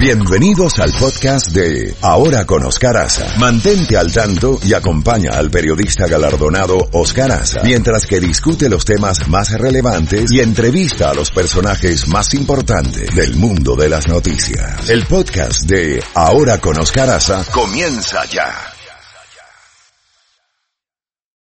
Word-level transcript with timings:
Bienvenidos 0.00 0.78
al 0.78 0.92
podcast 0.98 1.54
de 1.54 1.92
Ahora 2.00 2.46
con 2.46 2.64
Oscar 2.64 2.96
Aza. 2.96 3.38
Mantente 3.38 3.98
al 3.98 4.10
tanto 4.10 4.58
y 4.64 4.72
acompaña 4.72 5.32
al 5.34 5.50
periodista 5.50 6.08
galardonado 6.08 6.78
Oscar 6.92 7.30
Aza 7.30 7.60
mientras 7.64 8.06
que 8.06 8.18
discute 8.18 8.70
los 8.70 8.86
temas 8.86 9.28
más 9.28 9.52
relevantes 9.60 10.32
y 10.32 10.40
entrevista 10.40 11.10
a 11.10 11.14
los 11.14 11.30
personajes 11.30 12.08
más 12.08 12.32
importantes 12.32 13.14
del 13.14 13.36
mundo 13.36 13.76
de 13.76 13.90
las 13.90 14.08
noticias. 14.08 14.88
El 14.88 15.04
podcast 15.04 15.68
de 15.68 16.02
Ahora 16.14 16.58
con 16.62 16.80
Oscar 16.80 17.10
Aza 17.10 17.44
comienza 17.52 18.24
ya. 18.24 18.54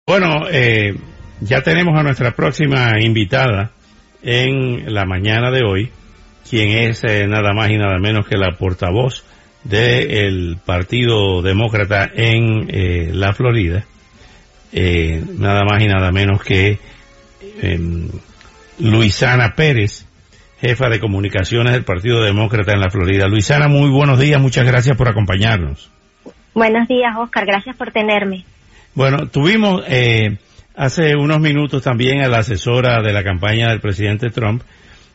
Bueno, 0.06 0.48
eh, 0.50 0.94
ya 1.42 1.60
tenemos 1.60 1.92
a 2.00 2.02
nuestra 2.02 2.34
próxima 2.34 3.02
invitada 3.02 3.72
en 4.22 4.94
la 4.94 5.04
mañana 5.04 5.50
de 5.50 5.60
hoy, 5.62 5.92
quien 6.48 6.70
es 6.70 7.02
eh, 7.04 7.26
nada 7.26 7.52
más 7.52 7.70
y 7.70 7.76
nada 7.76 7.98
menos 7.98 8.26
que 8.26 8.36
la 8.36 8.56
portavoz 8.56 9.24
del 9.68 10.58
Partido 10.64 11.42
Demócrata 11.42 12.08
en 12.14 12.68
eh, 12.68 13.10
la 13.12 13.32
Florida, 13.32 13.84
eh, 14.72 15.24
nada 15.38 15.62
más 15.64 15.82
y 15.82 15.88
nada 15.88 16.12
menos 16.12 16.42
que 16.42 16.78
em, 17.60 18.08
Luisana 18.78 19.54
Pérez, 19.54 20.06
jefa 20.60 20.88
de 20.88 21.00
comunicaciones 21.00 21.72
del 21.72 21.84
Partido 21.84 22.22
Demócrata 22.22 22.72
en 22.72 22.80
la 22.80 22.90
Florida. 22.90 23.26
Luisana, 23.26 23.68
muy 23.68 23.90
buenos 23.90 24.18
días, 24.18 24.40
muchas 24.40 24.66
gracias 24.66 24.96
por 24.96 25.08
acompañarnos. 25.08 25.90
Buenos 26.54 26.88
días, 26.88 27.12
Oscar, 27.18 27.44
gracias 27.44 27.76
por 27.76 27.90
tenerme. 27.90 28.44
Bueno, 28.94 29.28
tuvimos 29.28 29.82
eh, 29.88 30.38
hace 30.76 31.16
unos 31.16 31.40
minutos 31.40 31.82
también 31.82 32.22
a 32.22 32.28
la 32.28 32.38
asesora 32.38 33.02
de 33.02 33.12
la 33.12 33.24
campaña 33.24 33.68
del 33.68 33.80
presidente 33.80 34.30
Trump 34.30 34.62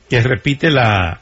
que 0.10 0.22
repite 0.22 0.70
la, 0.70 1.22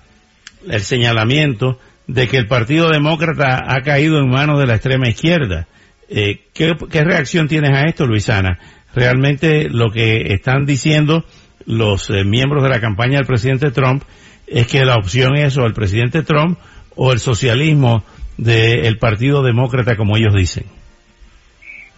el 0.68 0.82
señalamiento 0.82 1.80
de 2.08 2.28
que 2.28 2.38
el 2.38 2.48
Partido 2.48 2.90
Demócrata 2.90 3.64
ha 3.68 3.82
caído 3.82 4.20
en 4.20 4.30
manos 4.30 4.60
de 4.60 4.66
la 4.66 4.76
extrema 4.76 5.08
izquierda. 5.08 5.68
Eh, 6.10 6.42
¿qué, 6.54 6.76
¿Qué 6.90 7.04
reacción 7.04 7.48
tienes 7.48 7.72
a 7.72 7.86
esto, 7.86 8.06
Luisana? 8.06 8.58
Realmente 8.96 9.70
lo 9.70 9.92
que 9.92 10.34
están 10.34 10.66
diciendo 10.66 11.24
los 11.66 12.10
eh, 12.10 12.24
miembros 12.24 12.64
de 12.64 12.70
la 12.70 12.82
campaña 12.82 13.18
del 13.18 13.28
presidente 13.28 13.70
Trump 13.70 14.04
es 14.48 14.66
que 14.66 14.84
la 14.84 14.96
opción 14.96 15.38
es 15.38 15.58
o 15.58 15.66
el 15.66 15.74
presidente 15.74 16.24
Trump 16.24 16.58
o 16.96 17.14
el 17.14 17.20
socialismo 17.20 18.04
del 18.38 18.98
Partido 18.98 19.44
Demócrata, 19.44 19.96
como 19.96 20.18
ellos 20.18 20.34
dicen. 20.34 20.66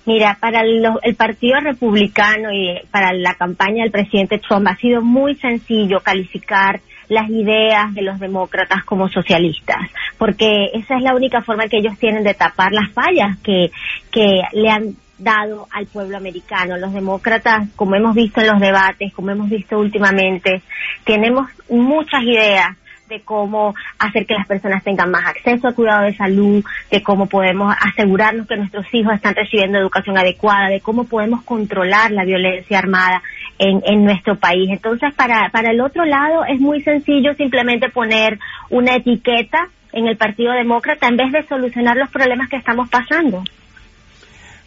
Mira, 0.05 0.37
para 0.41 0.61
el 0.61 1.15
Partido 1.15 1.59
Republicano 1.61 2.51
y 2.51 2.75
para 2.89 3.13
la 3.13 3.35
campaña 3.35 3.83
del 3.83 3.91
presidente 3.91 4.39
Trump 4.39 4.67
ha 4.67 4.75
sido 4.75 5.01
muy 5.01 5.35
sencillo 5.35 5.99
calificar 6.01 6.81
las 7.11 7.29
ideas 7.29 7.93
de 7.93 8.03
los 8.03 8.21
demócratas 8.21 8.85
como 8.85 9.09
socialistas, 9.09 9.81
porque 10.17 10.69
esa 10.73 10.95
es 10.95 11.03
la 11.03 11.13
única 11.13 11.41
forma 11.41 11.67
que 11.67 11.79
ellos 11.79 11.99
tienen 11.99 12.23
de 12.23 12.33
tapar 12.33 12.71
las 12.71 12.89
fallas 12.93 13.37
que, 13.43 13.69
que 14.09 14.43
le 14.53 14.69
han 14.69 14.95
dado 15.17 15.67
al 15.71 15.87
pueblo 15.87 16.15
americano. 16.15 16.77
Los 16.77 16.93
demócratas, 16.93 17.67
como 17.75 17.95
hemos 17.95 18.15
visto 18.15 18.39
en 18.39 18.47
los 18.47 18.61
debates, 18.61 19.13
como 19.13 19.31
hemos 19.31 19.49
visto 19.49 19.77
últimamente, 19.77 20.61
tenemos 21.03 21.49
muchas 21.69 22.23
ideas 22.23 22.77
de 23.09 23.19
cómo 23.23 23.75
hacer 23.99 24.25
que 24.25 24.33
las 24.33 24.47
personas 24.47 24.81
tengan 24.81 25.11
más 25.11 25.25
acceso 25.25 25.67
al 25.67 25.75
cuidado 25.75 26.03
de 26.03 26.15
salud, 26.15 26.63
de 26.89 27.03
cómo 27.03 27.25
podemos 27.25 27.75
asegurarnos 27.81 28.47
que 28.47 28.55
nuestros 28.55 28.85
hijos 28.93 29.13
están 29.15 29.35
recibiendo 29.35 29.77
educación 29.77 30.17
adecuada, 30.17 30.69
de 30.69 30.79
cómo 30.79 31.03
podemos 31.03 31.43
controlar 31.43 32.11
la 32.11 32.23
violencia 32.23 32.79
armada 32.79 33.21
en, 33.61 34.03
nuestro 34.03 34.37
país. 34.37 34.69
Entonces, 34.69 35.13
para, 35.15 35.49
para 35.51 35.71
el 35.71 35.81
otro 35.81 36.03
lado 36.05 36.43
es 36.45 36.59
muy 36.59 36.81
sencillo 36.81 37.33
simplemente 37.35 37.89
poner 37.89 38.39
una 38.69 38.95
etiqueta 38.95 39.69
en 39.93 40.07
el 40.07 40.17
Partido 40.17 40.53
Demócrata 40.53 41.07
en 41.07 41.17
vez 41.17 41.31
de 41.31 41.43
solucionar 41.47 41.95
los 41.97 42.09
problemas 42.09 42.49
que 42.49 42.57
estamos 42.57 42.89
pasando. 42.89 43.43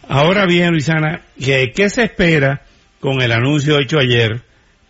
Ahora 0.07 0.45
bien, 0.45 0.71
Luisana, 0.71 1.21
¿qué, 1.37 1.73
qué 1.75 1.89
se 1.89 2.03
espera 2.03 2.61
con 2.99 3.21
el 3.21 3.31
anuncio 3.31 3.79
hecho 3.79 3.97
ayer 3.99 4.41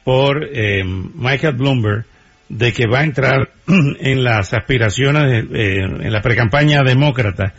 por 0.04 0.50
eh, 0.52 0.84
Michael 0.84 1.56
Bloomberg 1.56 2.06
de 2.50 2.74
que 2.74 2.88
va 2.88 3.00
a 3.00 3.04
entrar 3.04 3.50
en 3.68 4.24
las 4.24 4.54
aspiraciones, 4.54 5.46
eh, 5.52 5.80
en 5.80 6.12
la 6.12 6.22
precampaña 6.22 6.84
demócrata? 6.84 7.54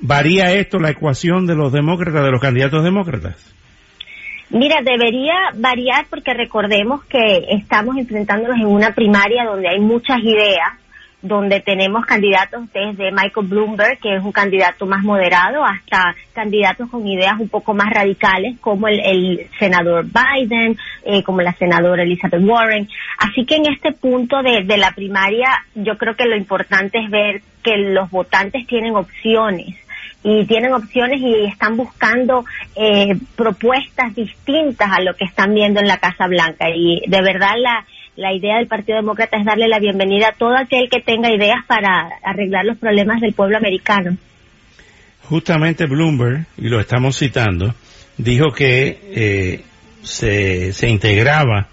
¿Varía 0.00 0.52
esto 0.52 0.78
la 0.78 0.90
ecuación 0.90 1.46
de 1.46 1.54
los 1.54 1.72
demócratas, 1.72 2.24
de 2.24 2.30
los 2.30 2.40
candidatos 2.40 2.82
demócratas? 2.82 3.56
Mira, 4.50 4.80
debería 4.80 5.34
variar 5.54 6.06
porque 6.08 6.32
recordemos 6.32 7.04
que 7.06 7.46
estamos 7.50 7.96
enfrentándonos 7.96 8.58
en 8.58 8.66
una 8.66 8.92
primaria 8.92 9.44
donde 9.44 9.68
hay 9.68 9.80
muchas 9.80 10.18
ideas, 10.20 10.72
donde 11.20 11.60
tenemos 11.60 12.06
candidatos 12.06 12.72
desde 12.72 13.10
Michael 13.10 13.48
Bloomberg, 13.48 13.98
que 13.98 14.14
es 14.14 14.22
un 14.22 14.30
candidato 14.30 14.86
más 14.86 15.02
moderado, 15.02 15.64
hasta 15.64 16.14
candidatos 16.32 16.88
con 16.88 17.04
ideas 17.08 17.40
un 17.40 17.48
poco 17.48 17.74
más 17.74 17.90
radicales, 17.92 18.56
como 18.60 18.86
el, 18.86 19.00
el 19.00 19.48
senador 19.58 20.04
Biden, 20.04 20.76
eh, 21.04 21.24
como 21.24 21.40
la 21.40 21.52
senadora 21.54 22.04
Elizabeth 22.04 22.44
Warren. 22.44 22.88
Así 23.18 23.44
que 23.44 23.56
en 23.56 23.72
este 23.72 23.90
punto 23.92 24.42
de, 24.42 24.62
de 24.62 24.76
la 24.76 24.92
primaria, 24.92 25.48
yo 25.74 25.98
creo 25.98 26.14
que 26.14 26.26
lo 26.26 26.36
importante 26.36 26.98
es 26.98 27.10
ver 27.10 27.42
que 27.64 27.76
los 27.76 28.08
votantes 28.12 28.64
tienen 28.68 28.94
opciones 28.94 29.74
y 30.28 30.44
tienen 30.44 30.72
opciones 30.72 31.20
y 31.20 31.44
están 31.44 31.76
buscando 31.76 32.44
eh, 32.74 33.16
propuestas 33.36 34.12
distintas 34.12 34.90
a 34.90 35.00
lo 35.00 35.14
que 35.14 35.24
están 35.24 35.54
viendo 35.54 35.78
en 35.78 35.86
la 35.86 35.98
Casa 35.98 36.26
Blanca. 36.26 36.68
Y 36.68 37.00
de 37.06 37.22
verdad 37.22 37.52
la, 37.56 37.86
la 38.16 38.32
idea 38.32 38.56
del 38.56 38.66
Partido 38.66 38.96
Demócrata 38.96 39.36
es 39.36 39.44
darle 39.44 39.68
la 39.68 39.78
bienvenida 39.78 40.30
a 40.30 40.32
todo 40.32 40.56
aquel 40.56 40.88
que 40.90 41.00
tenga 41.00 41.32
ideas 41.32 41.64
para 41.68 42.08
arreglar 42.24 42.64
los 42.64 42.76
problemas 42.76 43.20
del 43.20 43.34
pueblo 43.34 43.56
americano. 43.56 44.16
Justamente 45.22 45.86
Bloomberg, 45.86 46.46
y 46.58 46.70
lo 46.70 46.80
estamos 46.80 47.16
citando, 47.16 47.72
dijo 48.18 48.50
que 48.50 48.98
eh, 49.04 49.64
se, 50.02 50.72
se 50.72 50.88
integraba 50.88 51.68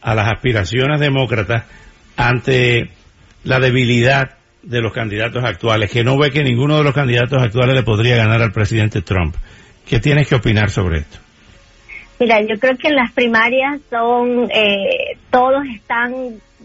a 0.00 0.14
las 0.14 0.32
aspiraciones 0.32 1.00
demócratas 1.00 1.64
ante 2.16 2.88
la 3.42 3.58
debilidad 3.58 4.36
de 4.66 4.80
los 4.80 4.92
candidatos 4.92 5.44
actuales, 5.44 5.90
que 5.90 6.02
no 6.04 6.18
ve 6.18 6.30
que 6.30 6.42
ninguno 6.42 6.76
de 6.76 6.82
los 6.84 6.92
candidatos 6.94 7.40
actuales 7.40 7.74
le 7.76 7.82
podría 7.84 8.16
ganar 8.16 8.42
al 8.42 8.52
presidente 8.52 9.00
Trump. 9.00 9.34
¿Qué 9.88 10.00
tienes 10.00 10.28
que 10.28 10.34
opinar 10.34 10.70
sobre 10.70 10.98
esto? 10.98 11.18
Mira, 12.18 12.40
yo 12.40 12.58
creo 12.58 12.76
que 12.76 12.88
en 12.88 12.96
las 12.96 13.12
primarias 13.12 13.80
son, 13.88 14.50
eh, 14.50 15.16
todos 15.30 15.64
están, 15.72 16.12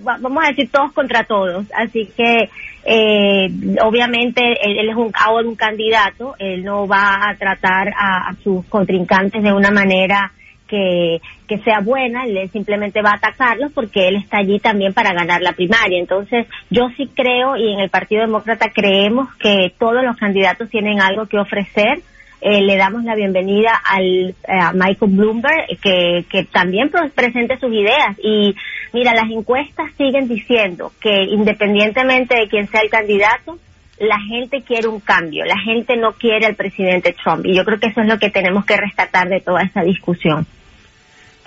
va- 0.08 0.18
vamos 0.20 0.44
a 0.44 0.48
decir 0.50 0.70
todos 0.72 0.92
contra 0.94 1.26
todos, 1.26 1.66
así 1.78 2.10
que 2.18 2.50
eh, 2.86 3.48
obviamente 3.84 4.42
él, 4.64 4.90
es 4.90 4.96
un, 4.96 5.12
ahora 5.14 5.48
un 5.48 5.56
candidato, 5.56 6.34
él 6.40 6.64
no 6.64 6.88
va 6.88 7.30
a 7.30 7.36
tratar 7.38 7.90
a 7.90 8.34
sus 8.44 8.66
contrincantes 8.66 9.44
de 9.44 9.54
una 9.54 9.70
manera 9.70 10.32
que, 10.72 11.22
que 11.48 11.58
sea 11.60 11.82
buena, 11.82 12.24
él 12.24 12.50
simplemente 12.50 13.02
va 13.02 13.12
a 13.12 13.16
atacarlos 13.18 13.74
porque 13.74 14.08
él 14.08 14.16
está 14.16 14.38
allí 14.38 14.58
también 14.60 14.94
para 14.94 15.14
ganar 15.14 15.42
la 15.42 15.52
primaria. 15.52 16.00
Entonces, 16.00 16.48
yo 16.70 16.88
sí 16.96 17.10
creo 17.14 17.58
y 17.58 17.74
en 17.74 17.82
el 17.82 17.90
Partido 17.90 18.22
Demócrata 18.22 18.72
creemos 18.74 19.28
que 19.36 19.74
todos 19.78 20.02
los 20.02 20.16
candidatos 20.16 20.70
tienen 20.70 21.02
algo 21.02 21.26
que 21.26 21.38
ofrecer. 21.38 22.00
Eh, 22.40 22.62
le 22.62 22.78
damos 22.78 23.04
la 23.04 23.14
bienvenida 23.16 23.70
al 23.86 24.34
a 24.48 24.72
Michael 24.74 25.12
Bloomberg 25.12 25.78
que, 25.80 26.26
que 26.28 26.46
también 26.46 26.90
presente 27.14 27.60
sus 27.60 27.72
ideas 27.72 28.18
y 28.24 28.56
mira 28.94 29.14
las 29.14 29.30
encuestas 29.30 29.92
siguen 29.96 30.28
diciendo 30.28 30.92
que 31.00 31.22
independientemente 31.22 32.36
de 32.36 32.48
quién 32.48 32.68
sea 32.68 32.82
el 32.82 32.90
candidato 32.90 33.60
la 34.00 34.20
gente 34.22 34.64
quiere 34.64 34.88
un 34.88 35.02
cambio 35.02 35.46
la 35.46 35.60
gente 35.60 35.96
no 35.98 36.14
quiere 36.14 36.48
al 36.48 36.56
presidente 36.56 37.14
Trump 37.14 37.46
y 37.46 37.56
yo 37.56 37.64
creo 37.64 37.80
que 37.80 37.90
eso 37.90 38.02
es 38.02 38.08
lo 38.08 38.18
que 38.18 38.32
tenemos 38.32 38.66
que 38.66 38.76
rescatar 38.76 39.30
de 39.30 39.42
toda 39.42 39.62
esta 39.62 39.84
discusión 39.84 40.48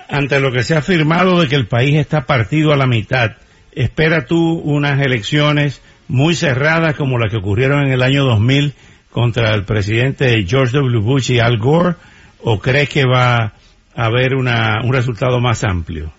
Ante 0.09 0.39
lo 0.39 0.51
que 0.51 0.63
se 0.63 0.75
ha 0.75 0.79
afirmado 0.79 1.39
de 1.39 1.47
que 1.47 1.55
el 1.55 1.67
país 1.67 1.95
está 1.95 2.25
partido 2.25 2.73
a 2.73 2.77
la 2.77 2.87
mitad, 2.87 3.31
¿espera 3.71 4.25
tú 4.25 4.59
unas 4.63 4.99
elecciones 5.01 5.81
muy 6.07 6.35
cerradas 6.35 6.95
como 6.95 7.17
las 7.17 7.31
que 7.31 7.37
ocurrieron 7.37 7.85
en 7.85 7.91
el 7.91 8.03
año 8.03 8.23
2000 8.23 8.73
contra 9.09 9.53
el 9.55 9.65
presidente 9.65 10.45
George 10.47 10.77
W. 10.77 10.99
Bush 10.99 11.31
y 11.31 11.39
Al 11.39 11.57
Gore? 11.57 11.95
¿O 12.43 12.59
crees 12.59 12.89
que 12.89 13.05
va 13.05 13.53
a 13.95 14.05
haber 14.05 14.35
una, 14.35 14.81
un 14.83 14.93
resultado 14.93 15.39
más 15.39 15.63
amplio? 15.63 16.11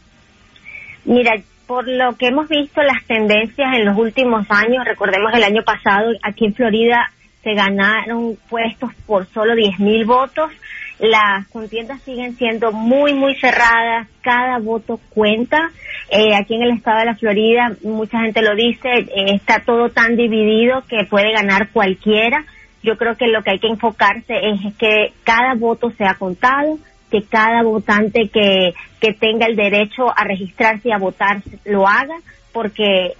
Mira, 1.05 1.32
por 1.67 1.87
lo 1.87 2.17
que 2.17 2.29
hemos 2.29 2.49
visto 2.49 2.82
las 2.82 3.05
tendencias 3.06 3.69
en 3.77 3.85
los 3.85 3.97
últimos 3.97 4.47
años, 4.50 4.85
recordemos 4.85 5.32
el 5.35 5.44
año 5.44 5.62
pasado 5.62 6.11
aquí 6.23 6.47
en 6.47 6.55
Florida 6.55 7.12
se 7.47 7.55
ganaron 7.55 8.37
puestos 8.50 8.91
por 9.06 9.25
solo 9.29 9.55
10 9.55 9.79
mil 9.79 10.05
votos. 10.05 10.50
Las 10.98 11.46
contiendas 11.48 12.00
siguen 12.02 12.37
siendo 12.37 12.72
muy, 12.72 13.14
muy 13.14 13.34
cerradas. 13.37 14.08
Cada 14.22 14.58
voto 14.58 14.98
cuenta. 15.10 15.70
Eh, 16.10 16.34
aquí 16.34 16.54
en 16.54 16.62
el 16.62 16.76
estado 16.76 17.00
de 17.00 17.04
la 17.06 17.16
Florida, 17.16 17.76
mucha 17.82 18.20
gente 18.20 18.43
lo 18.43 18.54
dice, 18.54 18.88
eh, 18.88 19.34
está 19.34 19.60
todo 19.60 19.90
tan 19.90 20.16
dividido 20.16 20.82
que 20.88 21.04
puede 21.04 21.32
ganar 21.32 21.70
cualquiera. 21.70 22.44
Yo 22.82 22.96
creo 22.96 23.16
que 23.16 23.26
lo 23.26 23.43
que 23.43 23.50
hay 23.50 23.58
que 23.58 23.69
enfocarse 23.69 24.34
es 24.37 24.75
que 24.78 25.12
cada 25.25 25.54
voto 25.54 25.90
sea 25.90 26.14
contado, 26.14 26.78
que 27.10 27.22
cada 27.22 27.62
votante 27.62 28.28
que, 28.32 28.75
que 29.00 29.12
tenga 29.12 29.46
el 29.46 29.56
derecho 29.56 30.08
a 30.16 30.25
registrarse 30.25 30.88
y 30.88 30.93
a 30.93 30.98
votar 30.98 31.43
lo 31.64 31.87
haga 31.87 32.16
porque, 32.56 33.12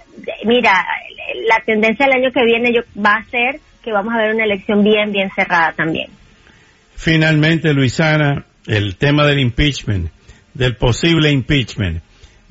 mira, 0.45 0.83
la 1.47 1.63
tendencia 1.63 2.07
del 2.07 2.23
año 2.23 2.31
que 2.31 2.43
viene 2.43 2.73
yo, 2.73 2.81
va 2.99 3.17
a 3.17 3.25
ser 3.25 3.59
que 3.83 3.91
vamos 3.91 4.11
a 4.11 4.17
ver 4.17 4.33
una 4.33 4.45
elección 4.45 4.83
bien, 4.83 5.11
bien 5.11 5.29
cerrada 5.35 5.73
también. 5.73 6.09
Finalmente, 6.97 7.73
Luisana, 7.73 8.47
el 8.65 8.97
tema 8.97 9.25
del 9.27 9.39
impeachment, 9.39 10.09
del 10.55 10.75
posible 10.75 11.31
impeachment, 11.31 12.01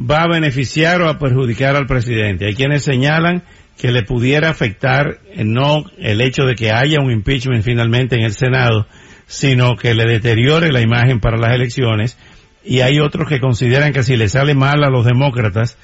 ¿va 0.01 0.23
a 0.23 0.29
beneficiar 0.29 1.03
o 1.03 1.09
a 1.09 1.19
perjudicar 1.19 1.75
al 1.75 1.87
presidente? 1.87 2.47
Hay 2.47 2.55
quienes 2.55 2.85
señalan 2.85 3.43
que 3.77 3.91
le 3.91 4.05
pudiera 4.05 4.49
afectar 4.49 5.19
eh, 5.33 5.43
no 5.45 5.85
el 5.99 6.21
hecho 6.21 6.45
de 6.45 6.55
que 6.55 6.71
haya 6.71 7.01
un 7.01 7.11
impeachment 7.11 7.65
finalmente 7.65 8.15
en 8.15 8.23
el 8.23 8.35
Senado, 8.35 8.87
sino 9.27 9.75
que 9.75 9.95
le 9.95 10.05
deteriore 10.05 10.71
la 10.71 10.81
imagen 10.81 11.19
para 11.19 11.39
las 11.39 11.53
elecciones 11.53 12.17
y 12.65 12.81
hay 12.81 13.01
otros 13.01 13.29
que 13.29 13.41
consideran 13.41 13.93
que 13.93 14.05
si 14.05 14.17
le 14.17 14.29
sale 14.29 14.55
mal 14.55 14.85
a 14.85 14.91
los 14.91 15.05
demócratas, 15.05 15.77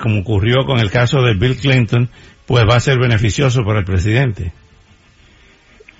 como 0.00 0.20
ocurrió 0.20 0.64
con 0.64 0.80
el 0.80 0.90
caso 0.90 1.20
de 1.20 1.34
Bill 1.34 1.56
Clinton, 1.56 2.08
pues 2.46 2.64
va 2.68 2.76
a 2.76 2.80
ser 2.80 2.98
beneficioso 2.98 3.64
para 3.64 3.80
el 3.80 3.84
presidente. 3.84 4.52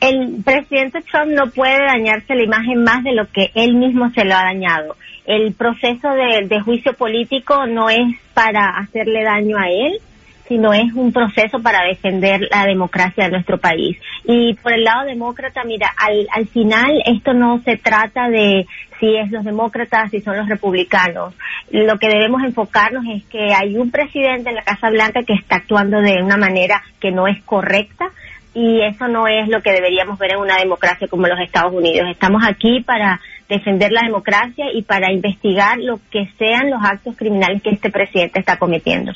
El 0.03 0.43
presidente 0.43 1.01
Trump 1.03 1.31
no 1.31 1.47
puede 1.53 1.79
dañarse 1.79 2.35
la 2.35 2.43
imagen 2.43 2.83
más 2.83 3.05
de 3.05 3.13
lo 3.13 3.31
que 3.31 3.53
él 3.55 3.77
mismo 3.77 4.11
se 4.11 4.25
lo 4.25 4.35
ha 4.35 4.43
dañado. 4.43 4.97
El 5.27 5.55
proceso 5.55 6.09
de, 6.11 6.61
juicio 6.61 6.95
político 6.95 7.69
no 7.69 7.89
es 7.89 8.19
para 8.35 8.79
hacerle 8.79 9.23
daño 9.23 9.57
a 9.59 9.69
él, 9.69 10.01
sino 10.49 10.73
es 10.73 10.93
un 10.95 11.13
proceso 11.13 11.63
para 11.63 11.87
defender 11.87 12.49
la 12.51 12.67
democracia 12.67 13.27
de 13.27 13.31
nuestro 13.31 13.59
país. 13.59 13.97
Y 14.25 14.55
por 14.55 14.73
el 14.73 14.83
lado 14.83 15.07
demócrata, 15.07 15.63
mira, 15.63 15.95
al, 15.97 16.27
al 16.33 16.49
final 16.49 17.01
esto 17.07 17.33
no 17.33 17.61
se 17.63 17.77
trata 17.77 18.29
de 18.29 18.67
si 18.99 19.17
es 19.17 19.31
los 19.31 19.45
demócratas, 19.45 20.11
si 20.11 20.21
son 20.21 20.37
los 20.37 20.49
republicanos. 20.49 21.33
Lo 21.71 21.97
que 21.99 22.09
debemos 22.09 22.43
enfocarnos 22.43 23.05
es 23.15 23.23
que 23.27 23.55
hay 23.55 23.77
un 23.77 23.93
presidente 23.93 24.51
en 24.51 24.57
la 24.57 24.65
Casa 24.65 24.91
Blanca 24.91 25.21
que 25.25 25.35
está 25.35 25.57
actuando 25.57 26.01
de 26.01 26.25
una 26.25 26.37
manera 26.37 26.83
que 26.99 27.13
no 27.13 27.29
es 27.29 27.41
correcta 27.45 28.11
y 28.55 28.83
eso 28.83 29.09
no 29.09 29.27
es 29.27 29.49
lo 29.49 29.63
que 29.63 29.73
deberíamos 29.73 30.19
ver 30.19 30.33
en 30.33 30.39
una 30.39 30.57
democracia 30.57 31.09
como 31.09 31.27
los 31.27 31.41
Estados 31.41 31.73
Unidos. 31.73 32.09
Estamos 32.11 32.43
aquí 32.47 32.81
para 32.81 33.21
defender 33.49 33.93
la 33.93 34.03
democracia 34.03 34.67
y 34.73 34.83
para 34.83 35.13
investigar 35.13 35.79
lo 35.79 36.01
que 36.11 36.29
sean 36.39 36.71
los 36.71 36.81
actos 36.83 37.17
criminales 37.17 37.63
que 37.63 37.71
este 37.71 37.91
presidente 37.91 38.41
está 38.41 38.57
cometiendo. 38.57 39.13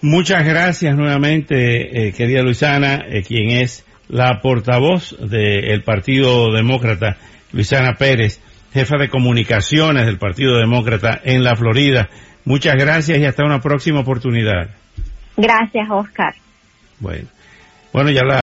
Muchas 0.00 0.44
gracias 0.44 0.96
nuevamente, 0.96 2.08
eh, 2.08 2.12
querida 2.12 2.42
Luisana, 2.42 3.04
eh, 3.08 3.22
quien 3.22 3.50
es 3.50 3.86
la 4.08 4.40
portavoz 4.42 5.16
del 5.18 5.82
Partido 5.82 6.52
Demócrata, 6.52 7.16
Luisana 7.52 7.94
Pérez, 7.94 8.40
jefa 8.72 8.96
de 8.98 9.08
comunicaciones 9.08 10.06
del 10.06 10.18
Partido 10.18 10.58
Demócrata 10.58 11.20
en 11.24 11.44
la 11.44 11.54
Florida. 11.54 12.08
Muchas 12.44 12.74
gracias 12.74 13.18
y 13.18 13.24
hasta 13.24 13.44
una 13.44 13.60
próxima 13.60 14.00
oportunidad. 14.00 14.70
Gracias, 15.36 15.88
Oscar. 15.88 16.34
Bueno, 16.98 17.28
bueno, 17.92 18.10
ya 18.10 18.22
la 18.24 18.40